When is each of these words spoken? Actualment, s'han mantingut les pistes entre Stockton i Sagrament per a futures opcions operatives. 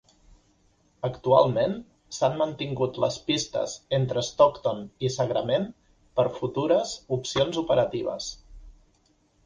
Actualment, 1.07 1.75
s'han 2.19 2.39
mantingut 2.39 2.97
les 3.05 3.19
pistes 3.29 3.77
entre 3.99 4.25
Stockton 4.31 4.83
i 5.05 5.13
Sagrament 5.19 5.71
per 6.19 6.29
a 6.31 6.35
futures 6.43 6.99
opcions 7.21 7.65
operatives. 7.67 8.37